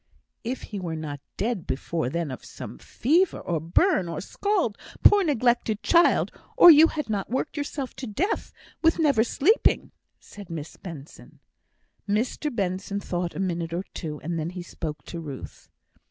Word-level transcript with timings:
"If 0.43 0.63
he 0.63 0.79
was 0.79 0.97
not 0.97 1.19
dead 1.37 1.67
before 1.67 2.09
then 2.09 2.31
of 2.31 2.43
some 2.43 2.79
fever, 2.79 3.39
or 3.39 3.59
burn, 3.59 4.09
or 4.09 4.19
scald, 4.19 4.75
poor 5.03 5.23
neglected 5.23 5.83
child; 5.83 6.31
or 6.57 6.71
you 6.71 6.87
had 6.87 7.07
not 7.07 7.29
worked 7.29 7.55
yourself 7.55 7.95
to 7.97 8.07
death 8.07 8.51
with 8.81 8.97
never 8.97 9.23
sleeping," 9.23 9.91
said 10.19 10.49
Miss 10.49 10.75
Benson. 10.75 11.39
Mr 12.09 12.49
Benson 12.51 12.99
thought 12.99 13.35
a 13.35 13.39
minute 13.39 13.73
or 13.75 13.83
two, 13.93 14.19
and 14.21 14.39
then 14.39 14.49
he 14.49 14.63
spoke 14.63 15.03
to 15.03 15.19
Ruth. 15.19 15.69